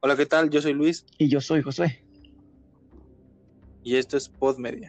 [0.00, 0.48] Hola, ¿qué tal?
[0.48, 2.04] Yo soy Luis Y yo soy Josué.
[3.82, 4.88] y esto es Pod Media.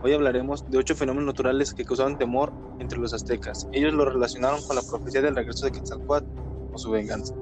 [0.00, 3.68] Hoy hablaremos de ocho fenómenos naturales que causaban temor entre los aztecas.
[3.72, 6.26] Ellos lo relacionaron con la profecía del regreso de Quetzalcóatl
[6.72, 7.34] o su venganza.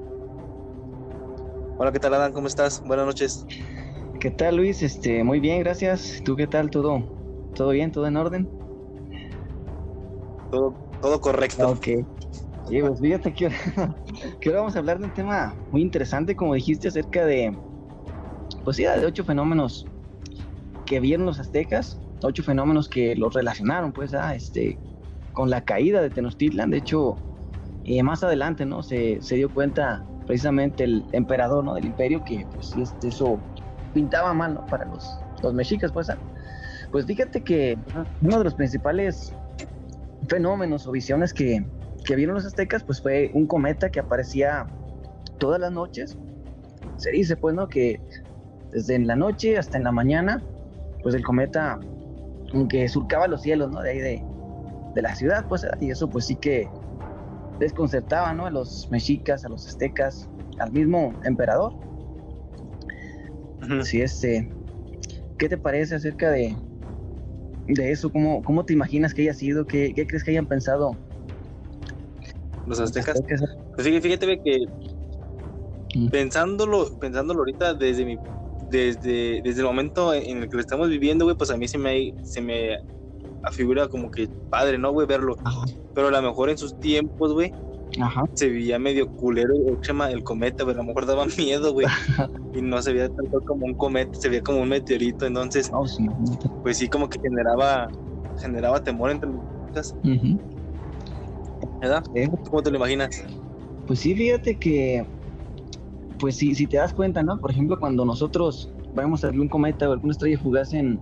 [1.77, 2.33] Hola, ¿qué tal, Adán?
[2.33, 2.81] ¿Cómo estás?
[2.83, 3.45] Buenas noches.
[4.19, 4.81] ¿Qué tal, Luis?
[4.81, 6.21] Este, muy bien, gracias.
[6.25, 6.69] ¿Tú qué tal?
[6.71, 7.09] ¿Todo,
[7.53, 7.91] todo bien?
[7.91, 8.49] ¿Todo en orden?
[10.49, 11.69] Todo, todo correcto.
[11.69, 11.87] Ok.
[12.67, 13.49] Sí, pues fíjate que
[14.39, 17.55] que ahora vamos a hablar de un tema muy interesante, como dijiste, acerca de,
[18.63, 19.85] pues sí, de ocho fenómenos
[20.85, 24.77] que vieron los aztecas, ocho fenómenos que los relacionaron, pues, a este,
[25.33, 26.69] con la caída de Tenochtitlan.
[26.69, 27.15] De hecho,
[27.83, 28.83] eh, más adelante, ¿no?
[28.83, 31.73] Se, se dio cuenta precisamente el emperador, ¿no?
[31.75, 33.39] Del imperio que, pues, este, eso
[33.93, 34.65] pintaba mal, ¿no?
[34.65, 36.09] Para los, los mexicas, pues.
[36.09, 36.17] ¿ah?
[36.91, 37.77] Pues fíjate que
[38.21, 39.33] uno de los principales
[40.27, 41.65] fenómenos o visiones que,
[42.05, 44.67] que vieron los aztecas, pues fue un cometa que aparecía
[45.39, 46.17] todas las noches.
[46.97, 47.67] Se dice, pues, ¿no?
[47.67, 48.01] Que
[48.71, 50.45] desde en la noche hasta en la mañana,
[51.01, 51.79] pues el cometa
[52.51, 53.81] como que surcaba los cielos, ¿no?
[53.81, 54.23] De ahí de,
[54.93, 56.69] de la ciudad, pues, y eso pues sí que
[57.59, 58.45] desconcertaba, ¿no?
[58.45, 61.73] A los mexicas, a los aztecas, al mismo emperador.
[63.61, 63.83] Ujú.
[63.83, 64.51] Sí, este,
[65.37, 66.55] ¿qué te parece acerca de,
[67.67, 68.11] de eso?
[68.11, 69.65] ¿Cómo, ¿Cómo te imaginas que haya sido?
[69.65, 70.97] ¿Qué, qué crees que hayan pensado
[72.65, 73.21] Los aztecas.
[73.75, 74.65] Pues fíjate, fíjate que
[75.95, 76.09] Mm.
[76.09, 78.19] pensándolo, pensándolo ahorita desde mi,
[78.59, 81.77] desde, desde el momento en el que lo estamos viviendo, güey, pues a mí se
[81.77, 82.77] me, se me
[83.41, 85.07] afigura como que padre, ¿no, güey?
[85.07, 85.37] Verlo.
[85.43, 85.61] Ajá,
[85.93, 87.53] Pero a lo mejor en sus tiempos, güey,
[88.01, 88.23] ajá.
[88.33, 90.75] se veía medio culero el, cometa, güey.
[90.75, 91.85] A lo mejor daba miedo, güey.
[92.53, 95.25] y no se veía tanto como un cometa, se veía como un meteorito.
[95.25, 96.07] Entonces, Oh, sí,
[96.61, 97.87] pues sí, como que generaba,
[98.37, 100.39] generaba temor entre los aztecas, Ujú.
[101.81, 102.03] ¿Verdad?
[102.15, 103.23] Eh, ¿Cómo te lo imaginas?
[103.87, 105.07] Pues sí, fíjate que,
[106.19, 107.39] pues sí, si te das cuenta, ¿no?
[107.39, 110.99] Por ejemplo, cuando nosotros vemos a ver un cometa o alguna estrella fugaz en,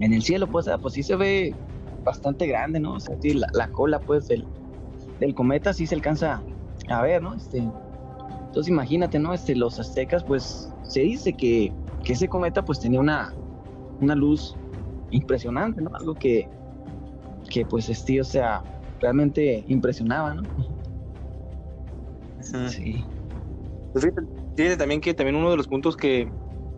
[0.00, 1.54] en el cielo, pues, ah, pues sí se ve
[2.04, 2.94] bastante grande, ¿no?
[2.94, 4.46] O sea, sí, la, la cola, pues, del,
[5.18, 6.42] del cometa sí se alcanza
[6.88, 7.34] a ver, ¿no?
[7.34, 9.34] Este, entonces imagínate, ¿no?
[9.34, 11.72] Este, los aztecas, pues, se dice que,
[12.04, 13.34] que ese cometa, pues, tenía una,
[14.00, 14.56] una luz
[15.10, 15.90] impresionante, ¿no?
[15.94, 16.48] Algo que,
[17.50, 18.62] que pues, este, o sea,
[19.00, 20.42] realmente impresionaba, ¿no?
[20.56, 20.76] Ujú.
[22.70, 23.04] Sí.
[23.92, 26.30] Pues fíjate, fíjate también que también uno de los puntos que,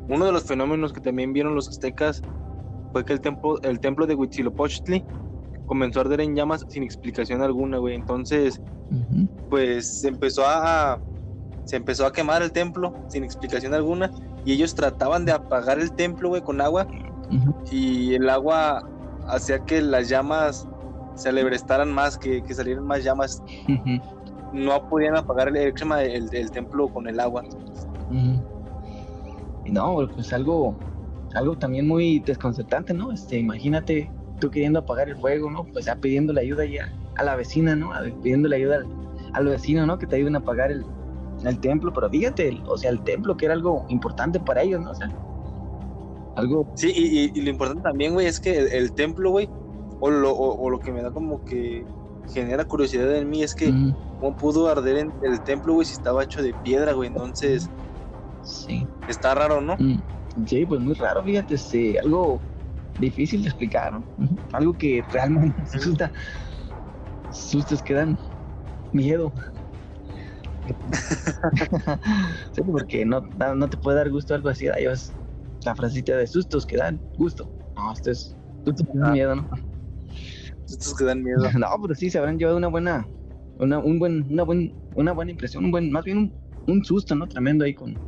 [0.07, 2.25] uno de los fenómenos que también vieron los aztecas
[2.93, 5.07] fue que el templo, el templo de Huitzilopochtli
[5.67, 7.95] comenzó a arder en llamas sin explicación alguna, güey.
[7.95, 8.61] Entonces,
[9.49, 11.03] pues se empezó a,
[11.65, 14.11] se empezó a quemar el templo sin explicación alguna
[14.45, 16.87] y ellos trataban de apagar el templo, güey, con agua
[17.71, 18.83] y el agua
[19.29, 20.65] hacía que las llamas
[21.19, 23.43] se alebrestaran más, que, que salieran más llamas.
[24.53, 27.45] No podían apagar el, el, el- templo con el agua.
[28.11, 28.43] Ujú.
[29.65, 30.77] Y no, pues algo,
[31.35, 33.13] algo también muy desconcertante, ¿no?
[33.13, 35.67] Este, imagínate tú queriendo apagar el fuego, ¿no?
[35.73, 37.93] Pues ya pidiéndole ayuda ya a la vecina, ¿no?
[37.93, 38.87] A- pidiéndole ayuda al,
[39.35, 39.99] al vecino, ¿no?
[39.99, 40.87] Que te ayuden a apagar el,
[41.45, 44.93] el templo, pero fíjate, o sea, el templo que era algo importante para ellos, ¿no?
[44.93, 45.11] O sea,
[46.37, 49.51] algo, Sí, y, y- y lo importante también, güey, es que el, el templo, güey,
[50.01, 51.85] o lo, o, o lo que me da como que
[52.33, 53.95] genera curiosidad en mí es que Ujú.
[54.21, 57.09] cómo pudo arder en el templo, güey, si estaba hecho de piedra, güey.
[57.09, 57.69] Entonces,
[58.43, 58.87] sí.
[59.09, 59.77] está raro, ¿no?
[59.79, 59.99] Mm,
[60.47, 62.41] Sí, pues muy raro, fíjate, este, algo
[62.97, 64.05] difícil de explicar, ¿no?
[64.53, 66.13] Algo que realmente asusta,
[67.31, 68.17] sustos que dan
[68.93, 69.33] miedo.
[72.53, 73.23] sí, porque no,
[73.57, 75.13] no te puede dar gusto algo así, vas,
[75.65, 77.51] la frasita de sustos que dan gusto.
[77.77, 79.13] No, esto es que dan Ah.
[79.13, 79.49] miedo, ¿no?
[80.69, 81.39] Estos que dan miedo.
[81.59, 83.09] No, pero sí se habrán llevado una buena,
[83.59, 86.35] una, un buen, una buen, una buena impresión, un buen, más bien un,
[86.67, 87.27] un susto, ¿no?
[87.27, 87.99] Tremendo ahí con,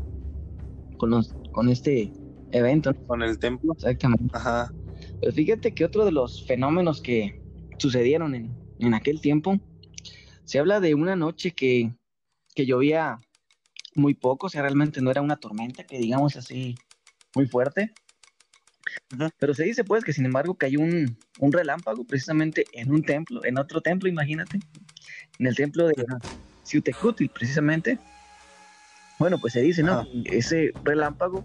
[0.98, 2.12] con los, con este
[2.53, 3.06] evento, ¿no?
[3.06, 3.72] Con el templo.
[3.72, 4.37] Exactamente.
[4.37, 4.72] Ajá.
[5.21, 7.41] Pues fíjate que otro de los fenómenos que
[7.78, 9.59] sucedieron en, en aquel tiempo,
[10.44, 11.94] se habla de una noche que,
[12.54, 13.19] que llovía
[13.94, 16.74] muy poco, o sea, realmente no era una tormenta, que digamos así,
[17.34, 17.92] muy fuerte.
[19.39, 23.45] Pero se dice pues que sin embargo cayó un, un relámpago precisamente en un templo,
[23.45, 24.60] en otro templo, imagínate,
[25.39, 25.95] en el templo de.
[26.63, 27.98] Ciutecutli precisamente.
[29.19, 29.92] Bueno, pues se dice, ¿no?
[29.92, 30.09] Ajá.
[30.25, 31.45] Ese relámpago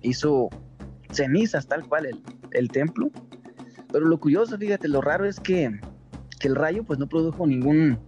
[0.00, 0.48] hizo
[1.10, 2.22] cenizas tal cual el,
[2.52, 3.10] el templo.
[3.92, 5.78] Pero lo curioso, fíjate, lo raro es que,
[6.40, 7.98] que el rayo pues no produjo ningún,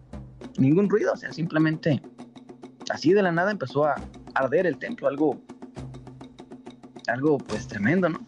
[0.57, 2.01] ningún ruido, o sea, simplemente
[2.91, 3.95] así de la nada empezó a
[4.35, 5.43] arder el templo, algo,
[7.07, 8.27] algo pues tremendo, ¿no?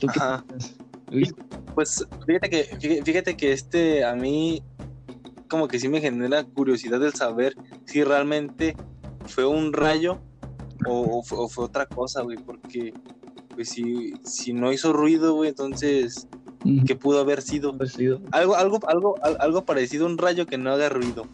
[0.00, 0.44] ¿Tú qué Ajá.
[0.48, 0.76] piensas,
[1.10, 1.34] Luis?
[1.74, 4.62] Pues fíjate que, fí- fíjate que este a mí
[5.48, 7.54] como que sí me genera curiosidad el saber
[7.84, 8.74] si realmente
[9.26, 10.18] fue un rayo
[10.86, 12.92] o, fue, otra cosa, güey, porque
[13.54, 16.28] pues si, si no hizo ruido, güey, entonces,
[16.86, 17.76] ¿qué pudo haber sido?
[18.32, 21.26] Algo, algo, algo, algo parecido a un rayo que no haga ruido.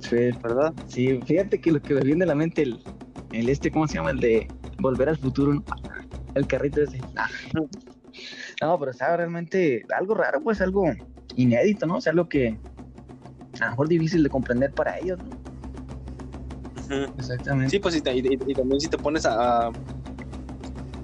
[0.00, 0.16] Sí.
[0.42, 0.74] ¿Verdad?
[0.86, 2.82] Sí, fíjate que lo que me viene a la mente el,
[3.32, 4.10] el este, ¿cómo se llama?
[4.10, 4.48] El de
[4.78, 5.62] Volver al Futuro,
[6.34, 7.00] El carrito ese.
[8.60, 10.84] No, pero estaba realmente algo raro, pues algo
[11.36, 11.96] inédito, ¿no?
[11.96, 12.58] O sea, algo que
[13.60, 15.30] a lo mejor difícil de comprender para ellos, ¿no?
[17.18, 17.70] Exactamente.
[17.70, 19.70] Sí, pues y, también si te pones a,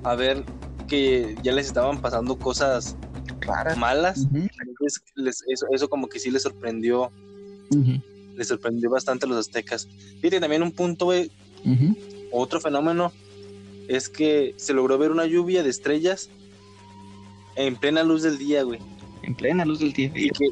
[0.03, 0.45] a ver
[0.89, 2.97] que ya les estaban pasando cosas
[3.41, 4.27] raras, malas,
[4.87, 7.13] eso, eso, como que sí les sorprendió,
[8.37, 9.89] les sorprendió bastante a los aztecas.
[10.21, 11.31] Fíjate, también un punto, güey,
[12.33, 13.13] otro fenómeno
[13.89, 16.31] es que se logró ver una lluvia de estrellas
[17.57, 18.81] en plena luz del día, güey.
[19.23, 20.13] En plena luz del día.
[20.15, 20.47] Y, que,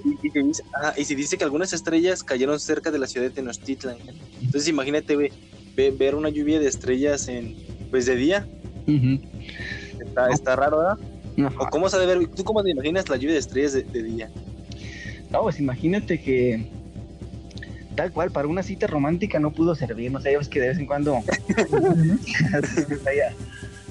[0.97, 3.97] y, se dice que algunas estrellas cayeron cerca de la ciudad de Tenochtitlan.
[4.43, 5.31] Entonces imagínate, güey,
[5.77, 7.57] ver una lluvia de estrellas en,
[7.91, 8.49] pues de día.
[10.33, 10.99] está, raro, ¿verdad?
[11.59, 12.27] ¿O cómo se ver?
[12.29, 14.31] ¿Tú cómo te imaginas la lluvia de estrellas de, día?
[15.31, 16.67] No, pues imagínate que
[17.95, 20.69] tal cual, para una cita romántica no pudo servir, no sé, ya ves que de
[20.69, 21.23] vez en cuando...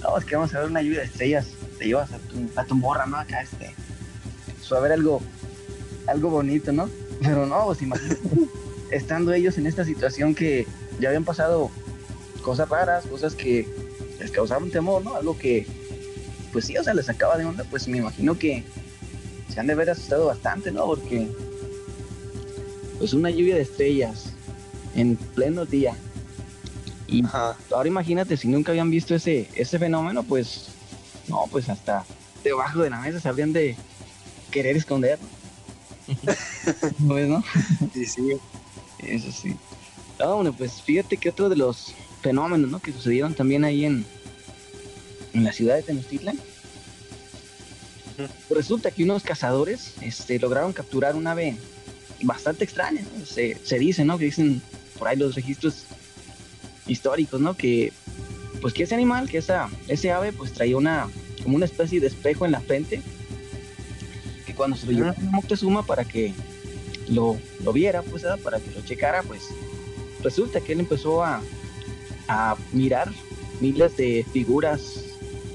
[0.01, 1.47] no, es que vamos a ver una lluvia de estrellas,
[1.77, 3.17] te llevas a tu, a tu morra, ¿no?
[3.17, 3.73] Acá, este,
[4.75, 5.21] a ver algo,
[6.07, 6.89] algo bonito, ¿no?
[7.21, 8.19] Pero no, pues imagínate,
[8.91, 10.67] estando ellos en esta situación que
[10.99, 11.71] ya habían pasado
[12.41, 13.67] cosas raras, cosas que
[14.19, 15.15] les causaban temor, ¿no?
[15.15, 15.65] Algo que,
[16.51, 18.63] pues sí, o sea, les acaba de onda, pues me imagino que
[19.49, 20.85] se han de haber asustado bastante, ¿no?
[20.85, 21.27] Porque,
[23.03, 24.27] pues una lluvia de estrellas
[24.95, 25.93] en pleno día.
[27.05, 27.21] Y
[27.69, 30.69] ahora imagínate, si nunca habían visto ese, ese fenómeno, pues,
[31.27, 32.05] no, pues hasta
[32.45, 33.75] debajo de la mesa se habrían de,
[34.51, 35.19] querer esconder.
[36.99, 37.43] ¿No
[37.93, 38.21] Sí, sí.
[38.99, 39.53] Eso sí.
[40.17, 42.79] Ah, bueno, pues fíjate que otro de los fenómenos ¿no?
[42.79, 44.05] que sucedieron también ahí en,
[45.33, 46.39] en la ciudad de Tenochtitlan.
[48.15, 51.57] Pues resulta que unos cazadores este, lograron capturar un ave
[52.23, 53.01] bastante extraña.
[53.25, 54.17] Se, se, dice, ¿no?
[54.17, 54.61] Que dicen
[54.97, 55.85] por ahí los registros
[56.87, 57.55] históricos, ¿no?
[57.55, 57.93] Que
[58.61, 61.09] pues que ese animal, que esa, ese ave, pues traía una
[61.43, 63.01] como una especie de espejo en la frente
[64.55, 66.33] cuando se lo llevó a Moctezuma para que
[67.09, 69.49] lo, lo viera, pues, para que lo checara, pues
[70.21, 71.41] resulta que él empezó a,
[72.27, 73.11] a mirar
[73.59, 75.03] miles de figuras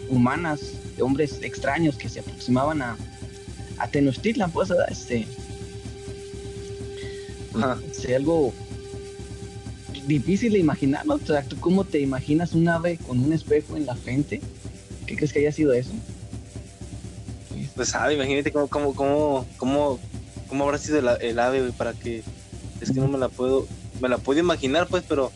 [0.08, 2.96] humanas, de hombres extraños que se aproximaban a,
[3.78, 5.26] a Tenochtitlan, pues, este,
[7.60, 8.52] pues, algo
[10.06, 11.14] difícil de imaginar, ¿no?
[11.14, 14.40] O sea, ¿tú cómo te imaginas un ave con un espejo en la frente?
[15.06, 15.92] ¿Qué crees que haya sido eso?
[17.78, 20.00] pues sabe, imagínate cómo, cómo, cómo, cómo,
[20.48, 22.24] cómo habrá sido el, ave, para que
[22.80, 23.68] es que no me la puedo,
[24.00, 25.30] me la puedo imaginar, pues, pero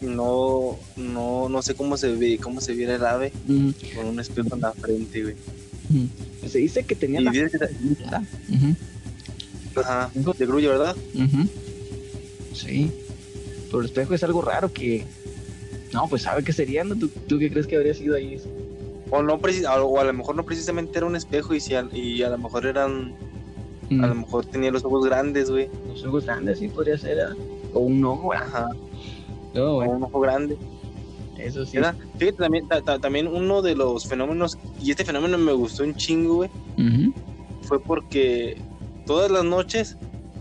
[0.00, 3.32] no, no, no sé cómo se ve, cómo se viera el ave
[3.94, 5.36] con un espejo en la frente, güey.
[6.48, 7.30] Se dice que tenía la...
[9.80, 10.96] Ajá, de grullo, ¿verdad?
[12.52, 12.90] Sí,
[13.66, 15.04] pero el espejo es algo raro que...
[15.92, 16.96] No, pues sabe qué sería, ¿no?
[16.96, 18.38] ¿Tú, ¿Tú qué crees que habría sido ahí?
[19.10, 22.22] O, no o a lo mejor no precisamente era un espejo y, si a, y
[22.22, 23.14] a lo mejor eran.
[23.90, 24.18] A lo mm.
[24.18, 25.68] mejor tenía los ojos grandes, güey.
[25.88, 27.18] Los ojos grandes, sí, podría ser.
[27.18, 27.36] ¿eh?
[27.72, 28.68] O un ojo, Ajá.
[29.54, 30.58] O un ojo grande.
[31.38, 31.78] Eso sí.
[32.18, 32.66] Fíjate, también,
[33.00, 36.50] también uno de los fenómenos, y este fenómeno me gustó un chingo, güey,
[37.62, 38.58] fue porque
[39.06, 39.96] todas las noches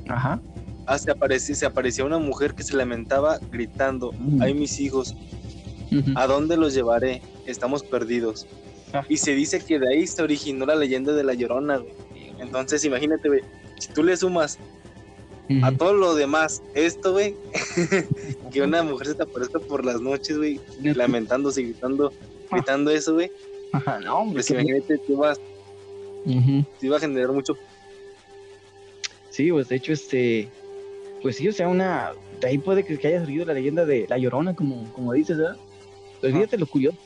[0.10, 0.40] Ajá.
[0.88, 4.42] Ah, se, aparecía, se aparecía una mujer que se lamentaba gritando, mm.
[4.42, 5.16] ay mis hijos,
[6.16, 7.22] ¿a dónde los llevaré?
[7.48, 8.48] estamos perdidos.
[8.94, 9.04] Ah.
[9.10, 11.82] Y se dice que de ahí se originó la leyenda de la Llorona,
[12.40, 13.42] Entonces, imagínate, güey,
[13.80, 14.60] si tú le sumas
[15.62, 17.36] a todo lo demás esto, güey,
[18.52, 22.56] que una mujer se te aparezca por las noches, güey, lamentándose, gritando, ah.
[22.56, 23.32] gritando eso, güey.
[24.04, 24.36] no, hombre.
[24.36, 25.40] Pues imagínate, tú vas,
[26.26, 27.56] te iba a generar mucho.
[29.36, 30.50] Sí, pues de hecho, este,
[31.22, 34.18] pues sí, o sea, una, de ahí puede que, haya salido la leyenda de la
[34.18, 35.58] Llorona, como, como dices, ¿verdad?
[36.22, 36.98] Pues fíjate lo curioso,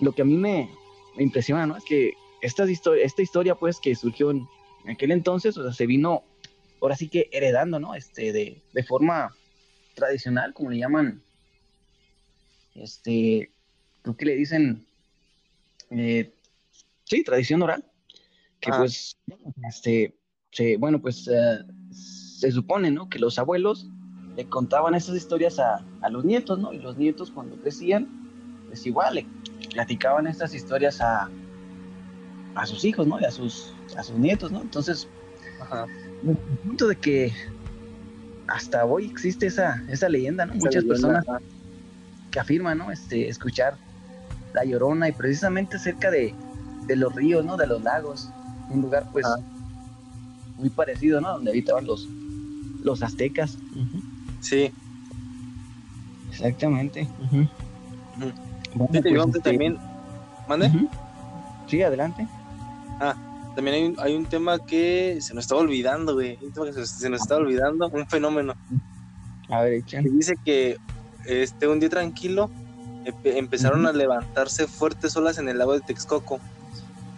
[0.00, 0.68] lo, que a mí me,
[1.16, 1.78] impresiona, ¿no?
[1.78, 4.46] Es que esta, esta historia, pues, que surgió en
[4.86, 6.24] aquel entonces, o sea, se vino,
[6.82, 7.94] ahora sí que heredando, ¿no?
[7.94, 9.34] Este, de, de forma
[9.94, 11.22] tradicional, como le llaman,
[12.74, 13.50] este,
[14.02, 14.84] creo que le dicen,
[15.88, 16.34] eh,
[17.04, 17.82] sí, tradición oral,
[18.60, 19.16] que pues,
[19.66, 20.19] este,
[20.52, 23.08] se, bueno, pues eh, se supone, ¿no?
[23.08, 23.88] Que los abuelos
[24.36, 26.72] le contaban esas historias a, a, los nietos, ¿no?
[26.72, 28.08] Y los nietos cuando crecían,
[28.68, 29.26] pues igual le
[29.72, 31.28] platicaban estas historias a,
[32.54, 33.20] a sus hijos, ¿no?
[33.20, 34.60] Y a sus, a sus nietos, ¿no?
[34.62, 35.08] Entonces,
[35.60, 35.86] Ajá.
[36.26, 37.32] el punto de que
[38.48, 40.54] hasta hoy existe esa, esa leyenda, ¿no?
[40.54, 41.24] Muchas personas
[42.30, 42.90] que afirman, ¿no?
[42.90, 43.76] Este, escuchar
[44.52, 46.34] la llorona y precisamente cerca de,
[46.86, 47.56] de los ríos, ¿no?
[47.56, 48.30] De los lagos,
[48.68, 49.26] un lugar pues
[50.60, 51.32] muy parecido, ¿no?
[51.32, 52.08] Donde habitaban los,
[52.82, 53.58] los aztecas.
[54.40, 54.70] Sí.
[56.30, 57.08] Exactamente.
[58.74, 59.78] Bueno, pues, también,
[60.48, 60.70] ¿mande?
[61.66, 62.26] Sí, adelante.
[63.00, 63.14] Ah,
[63.54, 66.38] también hay un, hay un tema que se nos estaba olvidando, güey.
[66.42, 68.54] Un tema que se, nos estaba olvidando, un fenómeno.
[69.48, 70.78] A ver, Dice que
[71.26, 72.50] este un día tranquilo
[73.24, 76.38] empezaron a levantarse fuertes olas en el lago de Texcoco,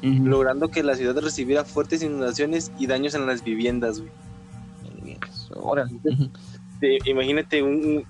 [0.02, 4.12] logrando que la ciudad recibiera fuertes inundaciones y daños en las viviendas, güey.
[5.54, 5.86] Ahora,
[7.04, 8.04] imagínate un,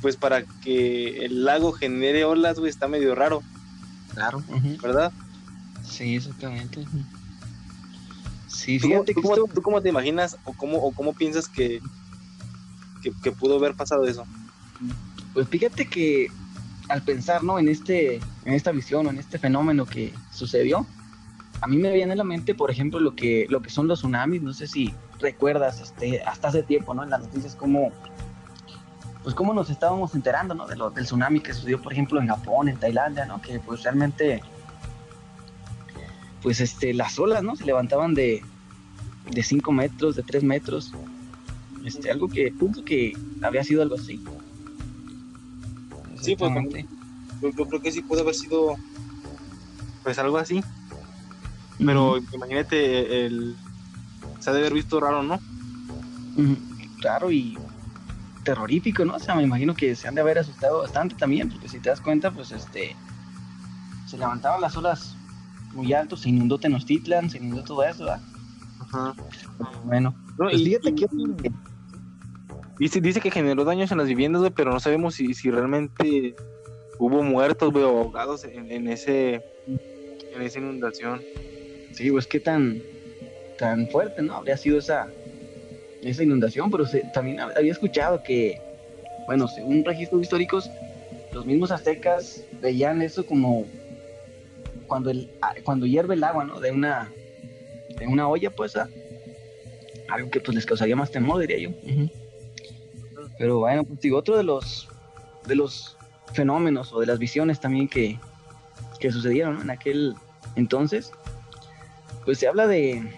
[0.00, 3.42] pues para que el lago genere olas, güey, está medio raro.
[4.14, 4.42] Claro.
[4.82, 5.12] ¿Verdad?
[5.84, 6.84] Sí, exactamente.
[8.48, 11.80] Sí, fíjate ¿Tú, cómo, ¿tú cómo te imaginas o cómo, o cómo piensas que,
[13.22, 14.24] que, pudo haber pasado eso?
[15.32, 16.28] Pues fíjate que
[16.88, 17.58] al pensar, ¿no?
[17.58, 20.86] En este, en esta visión o en este fenómeno que sucedió,
[21.60, 24.00] a mí me viene a la mente, por ejemplo, lo que, lo que son los
[24.00, 24.42] tsunamis.
[24.42, 27.02] No sé si recuerdas, este, hasta hace tiempo, ¿no?
[27.02, 27.92] En las noticias, cómo,
[29.22, 30.66] pues cómo nos estábamos enterando, ¿no?
[30.66, 33.42] De lo, del tsunami que sucedió, por ejemplo, en Japón, en Tailandia, ¿no?
[33.42, 34.40] Que pues realmente,
[36.42, 37.56] pues este, las olas, ¿no?
[37.56, 38.42] Se levantaban de,
[39.30, 40.92] de 5 metros, de 3 metros.
[41.84, 43.12] Este, algo que, punto que
[43.42, 44.22] había sido algo así.
[46.20, 46.52] Sí, pues
[47.40, 48.76] yo, yo, creo que sí puede haber sido
[50.02, 50.62] pues algo así.
[51.84, 53.56] Pero imagínate el
[54.38, 55.38] se ha de haber visto raro, ¿no?
[57.00, 57.58] Raro y
[58.44, 59.16] terrorífico, ¿no?
[59.16, 61.90] O sea, me imagino que se han de haber asustado bastante también, porque si te
[61.90, 62.96] das cuenta, pues este
[64.06, 65.16] se levantaban las olas
[65.74, 68.20] muy altos, se inundó Tenochtitlan, se inundó todo eso, ¿verdad?
[68.80, 69.14] Ajá.
[69.84, 71.06] Bueno, pues y, fíjate que
[72.80, 76.34] Dice, dice que generó daños en las viviendas, güey, pero no sabemos si, si realmente
[76.98, 79.42] hubo muertos, güey, ahogados en, ese
[80.34, 81.20] en esa inundación.
[81.92, 82.82] Sí, pues qué tan
[83.58, 84.36] tan fuerte, ¿no?
[84.36, 85.08] Habría sido esa
[86.02, 88.58] esa inundación, pero también había escuchado que,
[89.26, 90.70] bueno, según registros históricos,
[91.32, 93.66] los mismos aztecas veían eso como
[94.86, 95.30] cuando el
[95.62, 96.58] cuando hierve el agua, ¿no?
[96.58, 97.10] De una
[97.98, 98.76] de una olla, pues,
[100.08, 101.70] algo que pues les causaría más temor, diría yo.
[103.38, 104.88] Pero bueno, pues digo, otro de los,
[105.46, 105.96] de los
[106.34, 108.18] fenómenos o de las visiones también que,
[109.10, 110.14] sucedieron en aquel
[110.56, 111.10] entonces,
[112.24, 113.12] pues se habla de,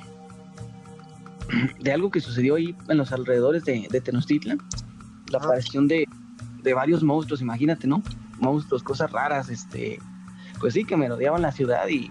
[1.80, 4.59] de algo que sucedió ahí en los alrededores de, de Tenochtitlan,
[5.30, 6.06] la aparición de,
[6.75, 8.02] varios monstruos, imagínate, ¿no?
[8.38, 9.99] Monstruos, cosas raras, este,
[10.61, 12.11] pues sí, que merodeaban la ciudad y,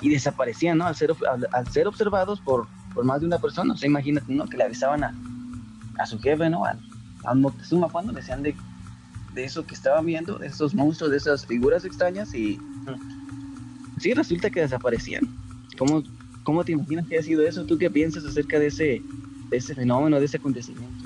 [0.00, 0.86] desaparecían, ¿no?
[0.86, 1.12] Al ser,
[1.52, 4.46] al, ser observados por, por más de una persona, o sea, imagínate, ¿no?
[4.46, 5.14] Que le avisaban a,
[5.98, 6.64] a su jefe, ¿no?
[6.64, 6.78] Al,
[7.34, 8.54] Moctezuma cuando decían de,
[9.34, 12.58] de eso que estaban viendo, de esos monstruos, de esas figuras extrañas y
[13.98, 15.28] sí, resulta que desaparecían.
[15.78, 16.02] ¿Cómo,
[16.42, 17.64] cómo te imaginas que ha sido eso?
[17.64, 19.02] ¿Tú qué piensas acerca de ese,
[19.50, 21.04] de ese fenómeno, de ese acontecimiento?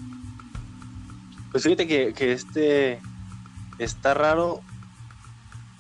[1.51, 3.01] Pues fíjate que, que este
[3.79, 4.61] está raro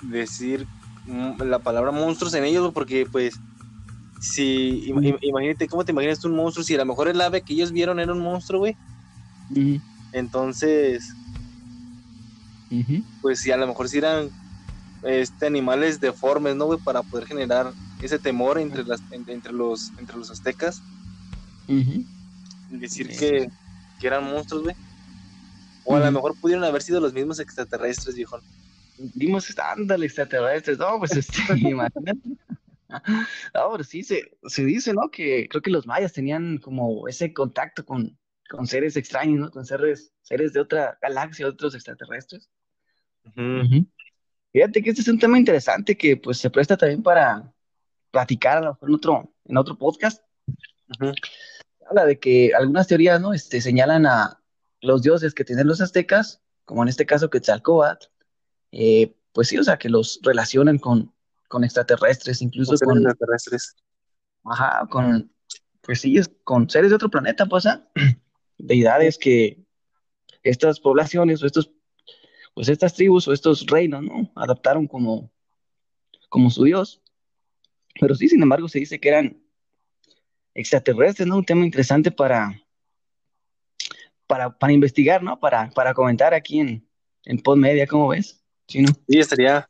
[0.03, 0.67] decir
[1.39, 3.39] la palabra monstruos en ellos porque pues
[4.21, 4.85] si
[5.23, 7.99] imagínate cómo te imaginas un monstruo si a lo mejor el ave que ellos vieron
[7.99, 8.77] era un monstruo güey
[10.13, 11.15] entonces,
[13.21, 14.31] pues sí, a lo mejor si eran
[15.03, 16.79] este, animales deformes, ¿no, güey?
[16.85, 17.73] Para poder generar
[18.03, 20.83] ese temor entre, las, entre, los, entre los aztecas.
[22.71, 23.49] Decir que,
[24.03, 24.77] eran monstruos, güey.
[25.85, 28.41] O a lo mejor pudieron haber sido los mismos extraterrestres, viejo.
[29.15, 30.79] Vimos, ándale, extraterrestres.
[30.79, 32.19] No, pues este, imagínate.
[33.55, 35.11] No, pero sí se, se dice, ¿no?
[35.11, 38.19] Que creo que los mayas tenían como ese contacto con,
[38.51, 39.51] con seres extraños, ¿no?
[39.51, 42.51] Con seres, seres de otra galaxia, otros extraterrestres.
[44.53, 47.53] Fíjate que este es un tema interesante que pues se presta también para
[48.13, 50.23] platicar a lo mejor en otro, en otro podcast.
[51.89, 53.35] Habla de que algunas teorías, ¿no?
[53.35, 54.41] Este, señalan a
[54.81, 58.07] los dioses que tienen los aztecas, como en este caso Quetzalcóatl,
[58.73, 61.13] eh, pues sí, o sea, que los relacionan con,
[61.49, 62.99] con extraterrestres, incluso con...
[62.99, 63.77] extraterrestres.
[64.45, 65.33] Ajá, con,
[65.81, 67.87] pues sí, con seres de otro planeta, pues, ¿ah?
[68.59, 69.65] deidades que
[70.43, 71.71] estas poblaciones o estos,
[72.55, 74.31] pues estas tribus o estos reinos, ¿no?
[74.35, 75.31] Adaptaron como,
[76.29, 77.03] como su dios.
[78.01, 79.43] Pero sí, sin embargo, se dice que eran
[80.55, 81.37] extraterrestres, ¿no?
[81.37, 82.61] Un tema interesante para,
[84.27, 85.39] para, para investigar, ¿no?
[85.39, 86.89] Para, para comentar aquí en,
[87.25, 88.43] en Podmedia, ¿cómo ves?
[88.67, 89.69] ¿Sí, sí, estaría,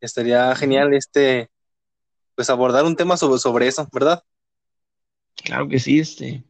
[0.00, 1.50] estaría genial este,
[2.34, 4.22] pues abordar un tema sobre, sobre eso, ¿verdad?
[5.36, 6.44] Claro que sí, este,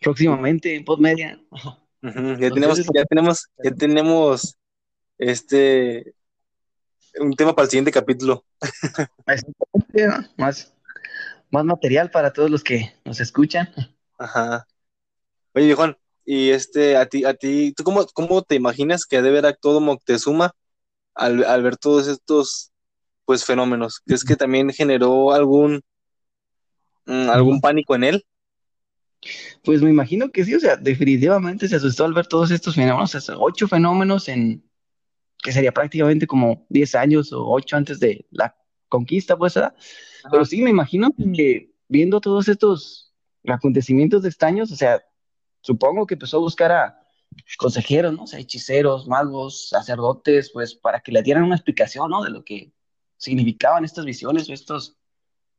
[0.00, 1.40] próximamente en Podmedia.
[2.02, 4.56] Ya tenemos, ya tenemos, ya tenemos
[5.18, 6.14] este
[7.18, 8.44] un tema para el siguiente capítulo.
[10.36, 10.72] más,
[11.50, 13.68] más material para todos los que nos escuchan.
[14.18, 14.66] Ajá.
[15.54, 19.46] Oye, Juan, y este, a ti, a ti, ¿tú cómo, cómo te imaginas que debe
[19.46, 20.52] actuado Moctezuma
[21.14, 22.72] al, al ver todos estos
[23.24, 24.00] pues fenómenos?
[24.04, 25.82] ¿Crees que también generó algún
[27.06, 28.26] mm, algún pánico en él?
[29.64, 33.14] Pues me imagino que sí, o sea, definitivamente se asustó al ver todos estos fenómenos,
[33.14, 34.65] o sea, ocho fenómenos en,
[35.42, 38.56] que sería prácticamente como diez años o ocho antes de la
[38.88, 39.74] conquista, pues, ¿verdad?
[40.30, 43.12] Pero sí, me imagino que viendo todos estos
[43.46, 45.02] acontecimientos extraños, o sea,
[45.60, 47.00] supongo que empezó a buscar a
[47.58, 48.24] consejeros, ¿no?
[48.24, 52.22] O sea, hechiceros, magos, sacerdotes, pues, para que le dieran una explicación, ¿no?
[52.22, 52.72] De lo que
[53.16, 54.96] significaban estas visiones o estos,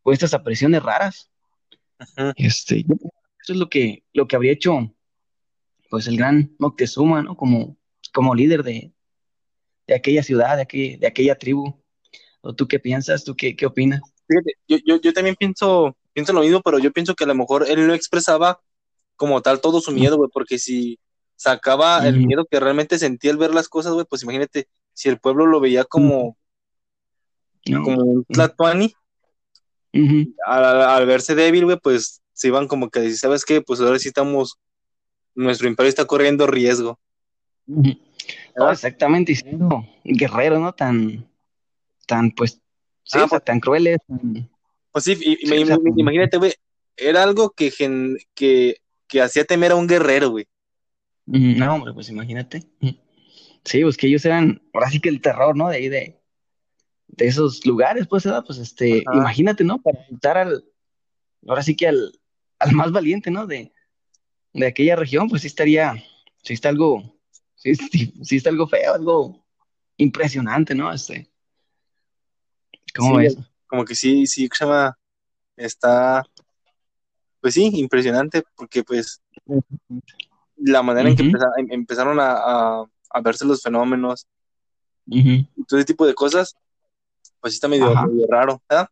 [0.03, 1.29] o estas apariciones raras.
[2.35, 4.93] Este, eso es lo que, lo que habría hecho,
[5.89, 7.35] pues, el gran Moctezuma, ¿no?
[7.35, 7.77] Como,
[8.13, 8.93] como líder de,
[9.87, 11.81] de aquella ciudad, de, de aquella tribu.
[12.41, 13.23] ¿O tú qué piensas?
[13.23, 14.01] ¿Tú qué, qué opinas?
[14.27, 17.35] Fíjate, yo, yo, yo también pienso, pienso lo mismo, pero yo pienso que a lo
[17.35, 18.59] mejor él no expresaba
[19.15, 20.99] como tal todo su miedo, güey, porque si
[21.35, 25.19] sacaba el miedo que realmente sentía al ver las cosas, güey, pues imagínate, si el
[25.19, 26.37] pueblo lo veía como,
[27.65, 28.93] como un Tlatuani,
[30.45, 33.61] al, verse débil, güey, pues se iban como que decir, ¿sabes qué?
[33.61, 34.57] Pues ahora sí estamos,
[35.35, 36.99] nuestro imperio está corriendo riesgo.
[38.71, 40.73] Exactamente, siendo guerrero, ¿no?
[40.73, 41.29] Tan,
[42.05, 42.61] tan, pues,
[43.03, 43.99] sí, ah, tan crueles.
[44.91, 45.37] Pues sí,
[45.95, 46.53] imagínate, güey,
[46.95, 47.71] era algo que,
[48.33, 50.47] que, que hacía temer a un guerrero, güey.
[51.25, 52.63] No, hombre, pues imagínate.
[53.63, 55.67] Sí, pues que ellos eran, ahora sí que el terror, ¿no?
[55.69, 56.19] De ahí de,
[57.07, 59.81] de esos lugares, pues, pues este, imagínate, ¿no?
[59.81, 60.63] Para juntar al,
[61.47, 62.17] ahora sí que al,
[62.59, 63.45] al más valiente, ¿no?
[63.45, 63.73] De,
[64.53, 66.01] de aquella región, pues sí estaría,
[66.43, 67.16] sí está algo,
[67.75, 69.45] sí, sí, está algo feo, algo
[69.97, 70.91] impresionante, ¿no?
[70.91, 71.29] Este,
[72.95, 73.37] ¿cómo ves?
[73.67, 74.49] Como que sí, sí,
[75.57, 76.23] está,
[77.41, 79.21] pues sí, impresionante, porque pues
[80.55, 82.85] la manera en que em, empezaron, a,
[83.23, 84.27] verse los fenómenos
[85.05, 86.55] y todo ese tipo de cosas,
[87.39, 87.93] pues sí está medio,
[88.29, 88.89] raro, ¿verdad?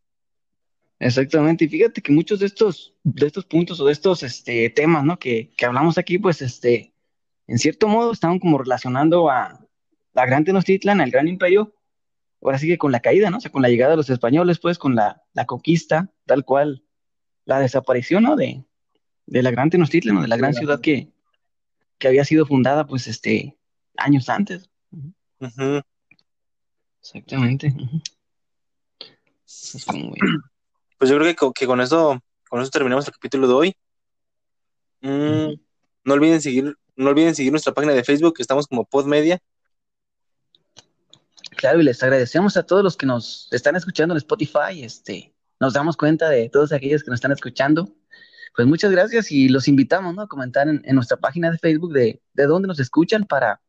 [0.99, 5.03] Exactamente, y fíjate que muchos de estos, de estos puntos o de estos este, temas,
[5.03, 5.19] ¿no?
[5.19, 6.94] Que, que hablamos aquí, pues, este,
[7.47, 9.59] en cierto modo, estaban como relacionando a
[10.13, 11.75] la gran Tenochtitlan, al gran imperio,
[12.41, 13.37] ahora sí que con la caída, ¿no?
[13.37, 16.83] O sea, con la llegada de los españoles, pues, con la, la conquista, tal cual,
[17.45, 18.35] la desaparición, ¿no?
[18.35, 18.63] De,
[19.25, 20.21] de la gran Tenochtitlan, ¿no?
[20.21, 21.11] De la gran ciudad que,
[21.97, 23.57] que había sido fundada, pues, este,
[23.97, 24.69] años antes.
[27.01, 27.75] Exactamente.
[30.97, 33.75] Pues yo creo que, que, con eso, con eso terminamos el capítulo de hoy.
[35.01, 35.59] Mm,
[36.03, 39.39] no olviden seguir, no olviden seguir nuestra página de Facebook, que estamos como Podmedia.
[41.57, 45.73] Claro, y les agradecemos a todos los que nos están escuchando en Spotify, este, nos
[45.73, 47.89] damos cuenta de todos aquellos que nos están escuchando.
[48.55, 50.23] Pues muchas gracias y los invitamos ¿no?
[50.23, 53.61] a comentar en, nuestra página de Facebook de, de dónde nos escuchan para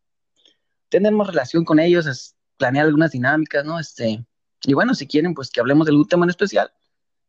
[0.88, 3.80] tener más relación con ellos, planear algunas dinámicas, ¿no?
[3.80, 4.24] Este,
[4.62, 6.72] y bueno, si quieren, pues que hablemos de algún tema en especial,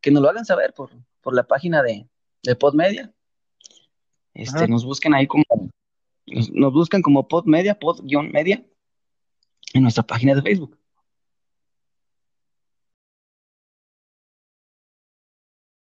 [0.01, 2.07] que nos lo hagan saber por, por la página de,
[2.43, 3.11] de Podmedia.
[4.33, 5.43] Este, nos busquen ahí como,
[6.27, 8.65] nos, buscan como Podmedia, Pod-media,
[9.73, 10.77] en nuestra página de Facebook.